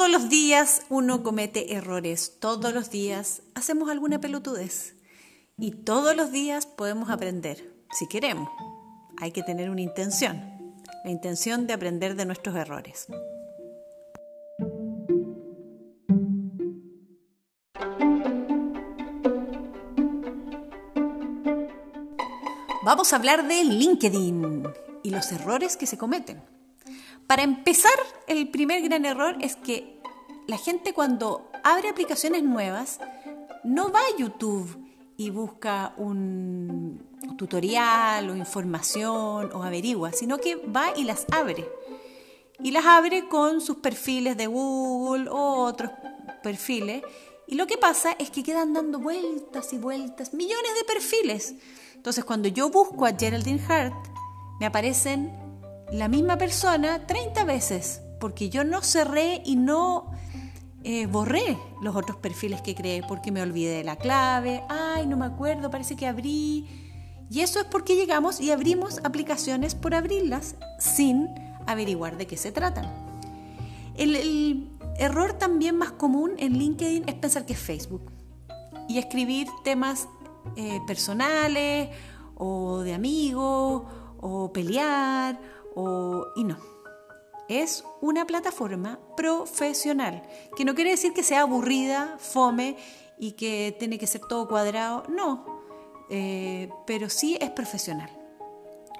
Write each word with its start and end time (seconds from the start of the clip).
Todos 0.00 0.12
los 0.12 0.30
días 0.30 0.80
uno 0.88 1.22
comete 1.22 1.74
errores, 1.74 2.38
todos 2.40 2.72
los 2.72 2.88
días 2.88 3.42
hacemos 3.54 3.90
alguna 3.90 4.18
pelotudez 4.18 4.94
y 5.58 5.72
todos 5.72 6.16
los 6.16 6.32
días 6.32 6.64
podemos 6.64 7.10
aprender, 7.10 7.70
si 7.92 8.08
queremos. 8.08 8.48
Hay 9.18 9.30
que 9.30 9.42
tener 9.42 9.68
una 9.68 9.82
intención, 9.82 10.40
la 11.04 11.10
intención 11.10 11.66
de 11.66 11.74
aprender 11.74 12.16
de 12.16 12.24
nuestros 12.24 12.56
errores. 12.56 13.08
Vamos 22.82 23.12
a 23.12 23.16
hablar 23.16 23.46
de 23.46 23.64
LinkedIn 23.64 24.62
y 25.02 25.10
los 25.10 25.30
errores 25.30 25.76
que 25.76 25.86
se 25.86 25.98
cometen. 25.98 26.59
Para 27.30 27.44
empezar, 27.44 27.92
el 28.26 28.48
primer 28.48 28.82
gran 28.82 29.04
error 29.04 29.36
es 29.40 29.54
que 29.54 30.00
la 30.48 30.58
gente 30.58 30.92
cuando 30.92 31.48
abre 31.62 31.88
aplicaciones 31.88 32.42
nuevas 32.42 32.98
no 33.62 33.92
va 33.92 34.00
a 34.00 34.18
YouTube 34.18 34.84
y 35.16 35.30
busca 35.30 35.94
un 35.96 37.00
tutorial 37.38 38.30
o 38.30 38.34
información 38.34 39.48
o 39.52 39.62
averigua, 39.62 40.10
sino 40.10 40.38
que 40.38 40.56
va 40.56 40.86
y 40.96 41.04
las 41.04 41.24
abre. 41.30 41.68
Y 42.58 42.72
las 42.72 42.84
abre 42.84 43.28
con 43.28 43.60
sus 43.60 43.76
perfiles 43.76 44.36
de 44.36 44.48
Google 44.48 45.30
o 45.30 45.62
otros 45.62 45.92
perfiles. 46.42 47.04
Y 47.46 47.54
lo 47.54 47.68
que 47.68 47.78
pasa 47.78 48.16
es 48.18 48.30
que 48.30 48.42
quedan 48.42 48.72
dando 48.72 48.98
vueltas 48.98 49.72
y 49.72 49.78
vueltas, 49.78 50.34
millones 50.34 50.72
de 50.76 50.84
perfiles. 50.84 51.54
Entonces 51.94 52.24
cuando 52.24 52.48
yo 52.48 52.70
busco 52.70 53.06
a 53.06 53.12
Geraldine 53.16 53.64
Hart, 53.68 53.94
me 54.58 54.66
aparecen 54.66 55.39
la 55.92 56.08
misma 56.08 56.38
persona 56.38 57.06
30 57.06 57.44
veces, 57.44 58.02
porque 58.20 58.48
yo 58.48 58.64
no 58.64 58.82
cerré 58.82 59.42
y 59.44 59.56
no 59.56 60.10
eh, 60.82 61.06
borré 61.06 61.58
los 61.82 61.96
otros 61.96 62.16
perfiles 62.16 62.62
que 62.62 62.74
creé, 62.74 63.02
porque 63.06 63.32
me 63.32 63.42
olvidé 63.42 63.78
de 63.78 63.84
la 63.84 63.96
clave, 63.96 64.62
ay, 64.68 65.06
no 65.06 65.16
me 65.16 65.26
acuerdo, 65.26 65.70
parece 65.70 65.96
que 65.96 66.06
abrí. 66.06 66.66
Y 67.28 67.40
eso 67.40 67.60
es 67.60 67.66
porque 67.66 67.96
llegamos 67.96 68.40
y 68.40 68.50
abrimos 68.50 69.00
aplicaciones 69.04 69.74
por 69.74 69.94
abrirlas 69.94 70.56
sin 70.78 71.28
averiguar 71.66 72.16
de 72.16 72.26
qué 72.26 72.36
se 72.36 72.52
tratan. 72.52 72.86
El, 73.96 74.68
error 74.98 75.32
también 75.32 75.76
más 75.76 75.92
común 75.92 76.32
en 76.36 76.58
LinkedIn 76.58 77.04
es 77.06 77.14
pensar 77.14 77.46
que 77.46 77.54
es 77.54 77.58
Facebook 77.58 78.12
y 78.86 78.98
escribir 78.98 79.48
temas 79.64 80.08
eh, 80.56 80.78
personales 80.86 81.88
o 82.34 82.80
de 82.80 82.92
amigos 82.92 83.84
o 84.20 84.52
pelear 84.52 85.40
y 86.36 86.44
no. 86.44 86.58
Es 87.48 87.84
una 88.00 88.26
plataforma 88.26 88.98
profesional, 89.16 90.22
que 90.56 90.64
no 90.64 90.74
quiere 90.74 90.90
decir 90.90 91.12
que 91.12 91.22
sea 91.22 91.42
aburrida, 91.42 92.16
fome 92.18 92.76
y 93.18 93.32
que 93.32 93.74
tiene 93.78 93.98
que 93.98 94.06
ser 94.06 94.20
todo 94.22 94.46
cuadrado, 94.46 95.02
no, 95.08 95.62
eh, 96.10 96.70
pero 96.86 97.08
sí 97.08 97.36
es 97.40 97.50
profesional. 97.50 98.10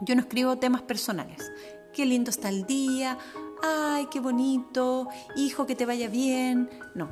Yo 0.00 0.14
no 0.14 0.22
escribo 0.22 0.58
temas 0.58 0.82
personales. 0.82 1.50
Qué 1.92 2.06
lindo 2.06 2.30
está 2.30 2.48
el 2.48 2.66
día, 2.66 3.18
ay, 3.62 4.06
qué 4.10 4.20
bonito, 4.20 5.08
hijo, 5.36 5.66
que 5.66 5.76
te 5.76 5.86
vaya 5.86 6.08
bien. 6.08 6.70
No, 6.94 7.08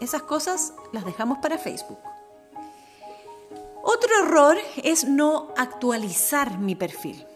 esas 0.00 0.22
cosas 0.22 0.72
las 0.92 1.04
dejamos 1.04 1.38
para 1.38 1.58
Facebook. 1.58 1.98
Otro 3.82 4.10
error 4.22 4.56
es 4.82 5.04
no 5.04 5.52
actualizar 5.56 6.58
mi 6.58 6.74
perfil. 6.74 7.26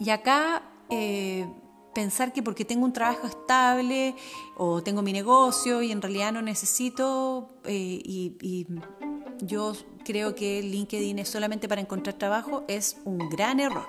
Y 0.00 0.10
acá 0.10 0.62
eh, 0.90 1.46
pensar 1.94 2.32
que 2.32 2.42
porque 2.42 2.64
tengo 2.64 2.84
un 2.84 2.92
trabajo 2.92 3.26
estable 3.26 4.14
o 4.56 4.82
tengo 4.82 5.02
mi 5.02 5.12
negocio 5.12 5.82
y 5.82 5.90
en 5.90 6.00
realidad 6.00 6.32
no 6.32 6.42
necesito 6.42 7.48
eh, 7.64 8.00
y, 8.04 8.66
yo 9.40 9.72
creo 10.04 10.34
que 10.34 10.62
LinkedIn 10.62 11.18
es 11.20 11.28
solamente 11.28 11.68
para 11.68 11.80
encontrar 11.80 12.16
trabajo 12.16 12.64
es 12.66 12.96
un 13.04 13.28
gran 13.28 13.60
error. 13.60 13.86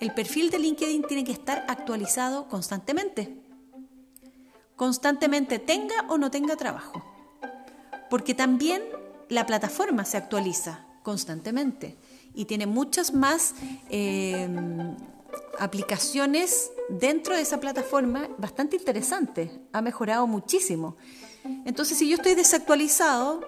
El 0.00 0.12
perfil 0.12 0.50
de 0.50 0.58
LinkedIn 0.58 1.02
tiene 1.04 1.24
que 1.24 1.32
estar 1.32 1.64
actualizado 1.68 2.46
constantemente. 2.48 3.40
Constantemente 4.76 5.58
tenga 5.58 5.94
o 6.08 6.18
no 6.18 6.30
tenga 6.30 6.56
trabajo. 6.56 7.02
Porque 8.10 8.34
también 8.34 8.82
la 9.30 9.46
plataforma 9.46 10.04
se 10.04 10.18
actualiza 10.18 10.84
constantemente 11.02 11.96
y 12.34 12.44
tiene 12.44 12.66
muchas 12.66 13.14
más 13.14 13.54
eh, 13.88 14.48
aplicaciones 15.58 16.70
dentro 16.88 17.34
de 17.34 17.42
esa 17.42 17.60
plataforma 17.60 18.28
bastante 18.38 18.76
interesantes. 18.76 19.50
Ha 19.72 19.82
mejorado 19.82 20.26
muchísimo. 20.26 20.96
Entonces, 21.64 21.98
si 21.98 22.08
yo 22.08 22.16
estoy 22.16 22.34
desactualizado, 22.34 23.40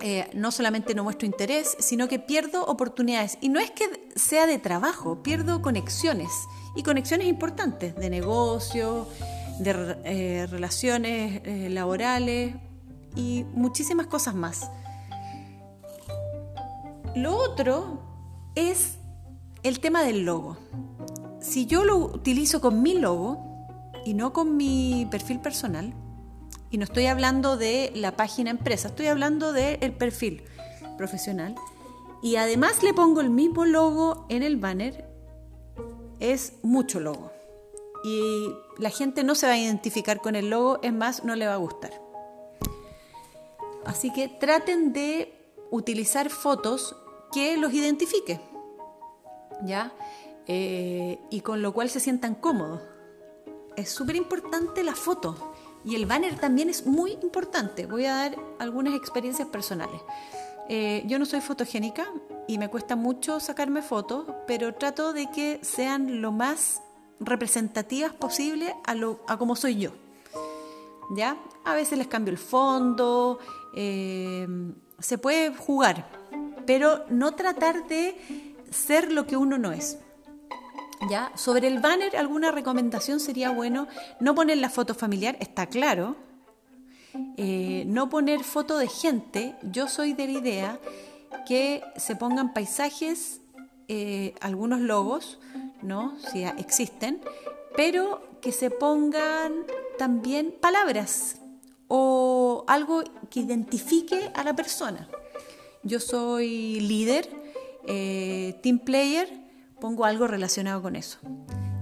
eh, 0.00 0.28
no 0.34 0.50
solamente 0.50 0.94
no 0.94 1.04
muestro 1.04 1.26
interés, 1.26 1.76
sino 1.78 2.08
que 2.08 2.18
pierdo 2.18 2.64
oportunidades. 2.66 3.38
Y 3.40 3.48
no 3.48 3.60
es 3.60 3.70
que 3.70 4.10
sea 4.14 4.46
de 4.46 4.58
trabajo, 4.58 5.22
pierdo 5.22 5.62
conexiones. 5.62 6.30
Y 6.74 6.82
conexiones 6.82 7.26
importantes, 7.26 7.94
de 7.96 8.10
negocio, 8.10 9.08
de 9.58 9.96
eh, 10.04 10.46
relaciones 10.50 11.40
eh, 11.44 11.68
laborales 11.70 12.54
y 13.14 13.44
muchísimas 13.54 14.06
cosas 14.06 14.34
más. 14.34 14.70
Lo 17.14 17.34
otro 17.34 18.02
es 18.54 18.96
el 19.62 19.80
tema 19.80 20.02
del 20.02 20.26
logo 20.26 20.58
si 21.46 21.66
yo 21.66 21.84
lo 21.84 21.96
utilizo 21.96 22.60
con 22.60 22.82
mi 22.82 22.94
logo 22.94 23.38
y 24.04 24.14
no 24.14 24.32
con 24.32 24.56
mi 24.56 25.06
perfil 25.10 25.40
personal, 25.40 25.94
y 26.70 26.78
no 26.78 26.84
estoy 26.84 27.06
hablando 27.06 27.56
de 27.56 27.92
la 27.94 28.16
página 28.16 28.50
empresa, 28.50 28.88
estoy 28.88 29.06
hablando 29.06 29.52
del 29.52 29.92
perfil 29.94 30.42
profesional, 30.98 31.54
y 32.22 32.36
además 32.36 32.82
le 32.82 32.92
pongo 32.92 33.20
el 33.20 33.30
mismo 33.30 33.64
logo 33.64 34.26
en 34.28 34.42
el 34.42 34.56
banner, 34.56 35.08
es 36.18 36.54
mucho 36.62 36.98
logo. 36.98 37.30
Y 38.04 38.52
la 38.78 38.90
gente 38.90 39.22
no 39.22 39.34
se 39.34 39.46
va 39.46 39.52
a 39.52 39.58
identificar 39.58 40.20
con 40.20 40.34
el 40.34 40.50
logo, 40.50 40.80
es 40.82 40.92
más, 40.92 41.24
no 41.24 41.36
le 41.36 41.46
va 41.46 41.54
a 41.54 41.58
gustar. 41.58 41.92
Así 43.84 44.12
que 44.12 44.28
traten 44.28 44.92
de 44.92 45.32
utilizar 45.70 46.30
fotos 46.30 46.96
que 47.32 47.56
los 47.56 47.72
identifique. 47.72 48.40
¿Ya? 49.64 49.92
Eh, 50.48 51.18
y 51.30 51.40
con 51.40 51.60
lo 51.60 51.72
cual 51.72 51.90
se 51.90 52.00
sientan 52.00 52.34
cómodos. 52.34 52.80
Es 53.76 53.90
súper 53.90 54.16
importante 54.16 54.82
la 54.82 54.94
foto 54.94 55.52
y 55.84 55.94
el 55.94 56.06
banner 56.06 56.38
también 56.38 56.68
es 56.68 56.86
muy 56.86 57.12
importante. 57.22 57.86
Voy 57.86 58.06
a 58.06 58.14
dar 58.14 58.36
algunas 58.58 58.94
experiencias 58.94 59.48
personales. 59.48 60.00
Eh, 60.68 61.04
yo 61.06 61.18
no 61.18 61.26
soy 61.26 61.40
fotogénica 61.40 62.08
y 62.48 62.58
me 62.58 62.68
cuesta 62.68 62.96
mucho 62.96 63.38
sacarme 63.38 63.82
fotos, 63.82 64.26
pero 64.46 64.74
trato 64.74 65.12
de 65.12 65.30
que 65.30 65.60
sean 65.62 66.20
lo 66.20 66.32
más 66.32 66.82
representativas 67.20 68.12
posible 68.12 68.74
a, 68.84 68.94
lo, 68.94 69.20
como 69.38 69.56
soy 69.56 69.76
yo. 69.76 69.90
¿Ya? 71.14 71.36
A 71.64 71.74
veces 71.74 71.98
les 71.98 72.08
cambio 72.08 72.32
el 72.32 72.38
fondo, 72.38 73.38
eh, 73.76 74.46
se 74.98 75.18
puede 75.18 75.54
jugar, 75.54 76.08
pero 76.66 77.04
no 77.10 77.34
tratar 77.34 77.86
de 77.86 78.56
ser 78.70 79.12
lo 79.12 79.26
que 79.26 79.36
uno 79.36 79.56
no 79.56 79.70
es. 79.70 79.98
¿Ya? 81.10 81.30
Sobre 81.36 81.68
el 81.68 81.78
banner, 81.78 82.16
alguna 82.16 82.50
recomendación 82.50 83.20
sería 83.20 83.50
bueno 83.50 83.86
no 84.18 84.34
poner 84.34 84.58
la 84.58 84.70
foto 84.70 84.94
familiar, 84.94 85.36
está 85.40 85.66
claro. 85.66 86.16
Eh, 87.36 87.84
no 87.86 88.08
poner 88.08 88.44
foto 88.44 88.78
de 88.78 88.88
gente. 88.88 89.54
Yo 89.62 89.88
soy 89.88 90.12
de 90.12 90.26
la 90.26 90.32
idea 90.32 90.80
que 91.46 91.82
se 91.96 92.16
pongan 92.16 92.52
paisajes, 92.52 93.40
eh, 93.88 94.34
algunos 94.40 94.80
logos, 94.80 95.38
¿no? 95.82 96.16
Si 96.18 96.42
existen, 96.44 97.20
pero 97.76 98.22
que 98.40 98.52
se 98.52 98.70
pongan 98.70 99.52
también 99.98 100.54
palabras 100.60 101.36
o 101.88 102.64
algo 102.66 103.04
que 103.30 103.40
identifique 103.40 104.30
a 104.34 104.42
la 104.44 104.56
persona. 104.56 105.08
Yo 105.82 106.00
soy 106.00 106.80
líder, 106.80 107.28
eh, 107.86 108.58
team 108.62 108.78
player, 108.80 109.45
pongo 109.80 110.04
algo 110.04 110.26
relacionado 110.26 110.82
con 110.82 110.96
eso. 110.96 111.18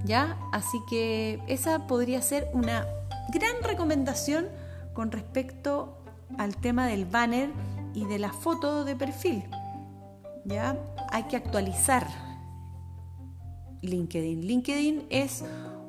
¿Ya? 0.05 0.39
Así 0.53 0.79
que 0.89 1.43
esa 1.47 1.87
podría 1.87 2.21
ser 2.21 2.49
una 2.53 2.87
gran 3.33 3.63
recomendación 3.63 4.47
con 4.93 5.11
respecto 5.11 5.99
al 6.39 6.57
tema 6.57 6.87
del 6.87 7.07
banner 7.07 7.51
y 7.95 8.05
de 8.05 8.19
la 8.19 8.33
foto 8.33 8.85
de 8.85 8.97
perfil. 8.97 9.45
¿Ya? 10.45 10.77
Hay 11.11 11.25
que 11.25 11.37
actualizar 11.37 12.07
LinkedIn. 13.83 14.47
LinkedIn 14.47 15.07
es 15.11 15.45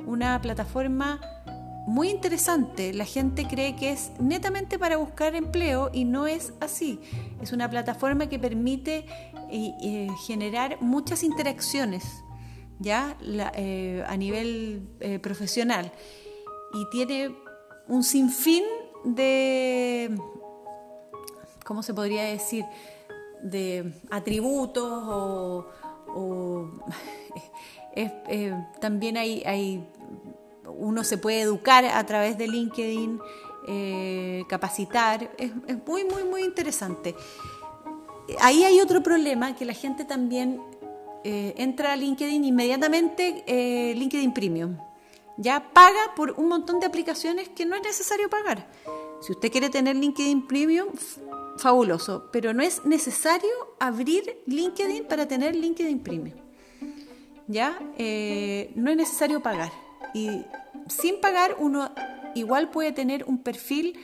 una 0.05 0.39
plataforma 0.41 1.19
muy 1.85 2.09
interesante. 2.09 2.93
La 2.93 3.05
gente 3.05 3.47
cree 3.47 3.75
que 3.75 3.91
es 3.91 4.11
netamente 4.19 4.79
para 4.79 4.97
buscar 4.97 5.35
empleo 5.35 5.89
y 5.93 6.05
no 6.05 6.27
es 6.27 6.53
así. 6.59 6.99
Es 7.41 7.51
una 7.51 7.69
plataforma 7.69 8.27
que 8.27 8.39
permite 8.39 9.05
eh, 9.51 9.73
eh, 9.81 10.07
generar 10.25 10.81
muchas 10.81 11.23
interacciones 11.23 12.03
ya 12.79 13.15
eh, 13.21 14.03
a 14.05 14.17
nivel 14.17 14.87
profesional 15.21 15.91
y 16.73 16.89
tiene 16.89 17.33
un 17.88 18.03
sinfín 18.03 18.63
de, 19.05 20.17
¿cómo 21.63 21.83
se 21.83 21.93
podría 21.93 22.23
decir? 22.23 22.65
De 23.41 23.93
atributos 24.09 24.91
o, 26.07 26.69
también 28.81 29.15
hay, 29.17 29.43
hay, 29.45 29.88
uno 30.77 31.04
se 31.04 31.18
puede 31.18 31.42
educar 31.42 31.86
a 31.86 32.06
través 32.06 32.38
de 32.38 32.48
LinkedIn, 32.48 33.19
eh, 33.68 34.44
capacitar, 34.48 35.31
es, 35.39 35.51
muy, 35.88 36.04
muy, 36.06 36.24
muy 36.24 36.44
interesante. 36.44 37.16
Ahí 38.39 38.63
hay 38.63 38.80
otro 38.80 39.01
problema, 39.01 39.56
que 39.56 39.66
la 39.66 39.74
gente 39.74 40.06
también 40.06 40.62
eh, 41.24 41.56
entra 41.57 41.94
a 41.94 41.95
LinkedIn 41.95 42.44
inmediatamente, 42.44 43.44
eh, 43.48 43.95
LinkedIn 43.95 44.33
Premium 44.33 44.77
ya 45.38 45.74
paga 45.74 46.16
por 46.16 46.31
un 46.38 46.48
montón 46.48 46.80
de 46.80 46.86
aplicaciones 46.86 47.50
que 47.50 47.66
no 47.66 47.75
es 47.75 47.83
necesario 47.83 48.30
pagar. 48.30 48.69
Si 49.19 49.33
usted 49.33 49.51
quiere 49.51 49.69
tener 49.69 49.98
LinkedIn 49.98 50.48
Premium, 50.48 50.88
fabuloso, 51.57 52.30
pero 52.31 52.54
no 52.54 52.63
es 52.63 52.86
necesario 52.86 53.51
abrir 53.77 54.42
LinkedIn 54.45 55.06
para 55.07 55.27
tener 55.27 55.54
LinkedIn 55.54 56.00
Premium. 56.00 56.38
¿Ya? 57.48 57.77
No 58.75 58.92
es 58.92 58.95
necesario 58.95 59.42
pagar. 59.42 59.74
Y 60.13 60.45
sin 60.87 61.19
pagar 61.21 61.55
uno 61.59 61.91
igual 62.35 62.69
puede 62.69 62.91
tener 62.91 63.23
un 63.25 63.37
perfil 63.37 63.97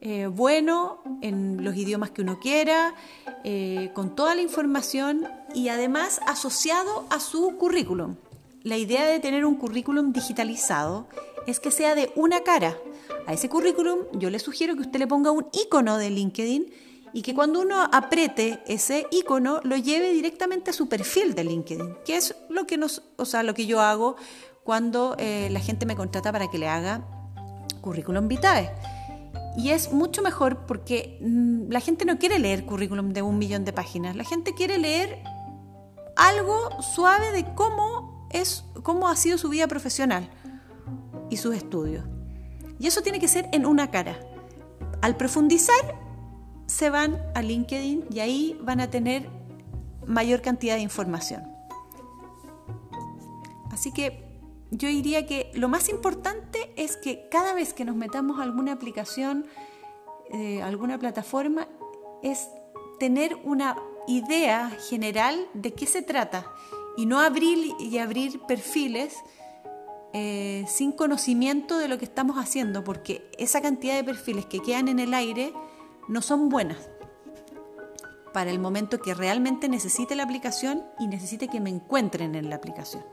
eh, 0.00 0.26
bueno 0.26 1.02
en 1.22 1.64
los 1.64 1.76
idiomas 1.76 2.10
que 2.10 2.22
uno 2.22 2.38
quiera, 2.38 2.94
eh, 3.42 3.90
con 3.94 4.14
toda 4.14 4.34
la 4.34 4.42
información 4.42 5.26
y 5.54 5.68
además 5.68 6.20
asociado 6.26 7.06
a 7.10 7.20
su 7.20 7.56
currículum 7.56 8.16
la 8.64 8.78
idea 8.78 9.06
de 9.06 9.20
tener 9.20 9.44
un 9.44 9.56
currículum 9.56 10.12
digitalizado 10.12 11.06
es 11.46 11.60
que 11.60 11.70
sea 11.70 11.94
de 11.94 12.10
una 12.16 12.40
cara. 12.40 12.76
A 13.26 13.34
ese 13.34 13.50
currículum 13.50 14.00
yo 14.14 14.30
le 14.30 14.38
sugiero 14.38 14.74
que 14.74 14.80
usted 14.80 14.98
le 14.98 15.06
ponga 15.06 15.30
un 15.30 15.46
icono 15.52 15.98
de 15.98 16.08
LinkedIn 16.08 16.72
y 17.12 17.22
que 17.22 17.34
cuando 17.34 17.60
uno 17.60 17.88
apriete 17.92 18.60
ese 18.66 19.06
icono 19.10 19.60
lo 19.64 19.76
lleve 19.76 20.12
directamente 20.12 20.70
a 20.70 20.72
su 20.72 20.88
perfil 20.88 21.34
de 21.34 21.44
LinkedIn, 21.44 21.94
que 22.06 22.16
es 22.16 22.34
lo 22.48 22.66
que 22.66 22.78
nos, 22.78 23.02
o 23.16 23.26
sea, 23.26 23.42
lo 23.42 23.52
que 23.52 23.66
yo 23.66 23.82
hago 23.82 24.16
cuando 24.64 25.14
eh, 25.18 25.48
la 25.50 25.60
gente 25.60 25.86
me 25.86 25.94
contrata 25.94 26.32
para 26.32 26.50
que 26.50 26.58
le 26.58 26.68
haga 26.68 27.02
currículum 27.80 28.26
vitae. 28.28 28.70
Y 29.56 29.70
es 29.70 29.92
mucho 29.92 30.22
mejor 30.22 30.66
porque 30.66 31.18
mm, 31.20 31.70
la 31.70 31.80
gente 31.80 32.04
no 32.04 32.18
quiere 32.18 32.38
leer 32.38 32.64
currículum 32.64 33.12
de 33.12 33.22
un 33.22 33.38
millón 33.38 33.64
de 33.64 33.72
páginas, 33.72 34.16
la 34.16 34.24
gente 34.24 34.54
quiere 34.54 34.78
leer 34.78 35.22
algo 36.16 36.82
suave 36.82 37.30
de 37.32 37.44
cómo 37.54 38.26
es 38.30 38.64
cómo 38.82 39.08
ha 39.08 39.16
sido 39.16 39.38
su 39.38 39.48
vida 39.48 39.68
profesional 39.68 40.28
y 41.30 41.36
sus 41.36 41.54
estudios. 41.54 42.04
Y 42.78 42.88
eso 42.88 43.02
tiene 43.02 43.20
que 43.20 43.28
ser 43.28 43.48
en 43.52 43.66
una 43.66 43.90
cara. 43.90 44.18
Al 45.00 45.16
profundizar, 45.16 45.76
se 46.66 46.90
van 46.90 47.22
a 47.34 47.42
LinkedIn 47.42 48.06
y 48.10 48.20
ahí 48.20 48.58
van 48.62 48.80
a 48.80 48.90
tener 48.90 49.28
mayor 50.06 50.42
cantidad 50.42 50.74
de 50.74 50.80
información. 50.80 51.44
Así 53.70 53.92
que 53.92 54.23
yo 54.70 54.88
diría 54.88 55.26
que 55.26 55.50
lo 55.54 55.68
más 55.68 55.88
importante 55.88 56.72
es 56.76 56.96
que 56.96 57.28
cada 57.30 57.54
vez 57.54 57.72
que 57.74 57.84
nos 57.84 57.96
metamos 57.96 58.40
a 58.40 58.42
alguna 58.42 58.72
aplicación, 58.72 59.46
eh, 60.32 60.62
alguna 60.62 60.98
plataforma, 60.98 61.68
es 62.22 62.48
tener 62.98 63.36
una 63.44 63.76
idea 64.06 64.70
general 64.88 65.48
de 65.54 65.72
qué 65.74 65.86
se 65.86 66.02
trata 66.02 66.46
y 66.96 67.06
no 67.06 67.20
abrir 67.20 67.72
y 67.78 67.98
abrir 67.98 68.40
perfiles 68.42 69.16
eh, 70.12 70.64
sin 70.68 70.92
conocimiento 70.92 71.78
de 71.78 71.88
lo 71.88 71.98
que 71.98 72.04
estamos 72.04 72.36
haciendo, 72.36 72.84
porque 72.84 73.28
esa 73.36 73.60
cantidad 73.60 73.96
de 73.96 74.04
perfiles 74.04 74.46
que 74.46 74.60
quedan 74.60 74.88
en 74.88 75.00
el 75.00 75.12
aire 75.12 75.52
no 76.08 76.22
son 76.22 76.48
buenas 76.48 76.78
para 78.32 78.50
el 78.50 78.58
momento 78.58 79.00
que 79.00 79.14
realmente 79.14 79.68
necesite 79.68 80.14
la 80.14 80.24
aplicación 80.24 80.84
y 80.98 81.06
necesite 81.06 81.48
que 81.48 81.60
me 81.60 81.70
encuentren 81.70 82.34
en 82.34 82.50
la 82.50 82.56
aplicación. 82.56 83.04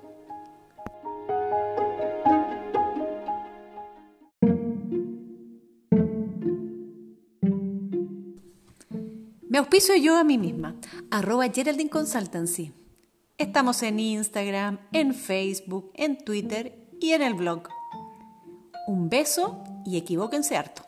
Auspicio 9.62 9.96
yo 9.96 10.18
a 10.18 10.24
mí 10.24 10.40
misma, 10.40 10.76
arroba 11.12 11.48
Geraldine 11.48 11.90
Consultancy. 11.90 12.74
Estamos 13.38 13.84
en 13.84 14.00
Instagram, 14.00 14.80
en 14.92 15.14
Facebook, 15.14 15.92
en 15.94 16.18
Twitter 16.18 16.90
y 17.00 17.12
en 17.12 17.22
el 17.22 17.36
blog. 17.36 17.70
Un 18.88 19.08
beso 19.10 19.64
y 19.86 19.98
equivóquense 19.98 20.58
harto. 20.58 20.82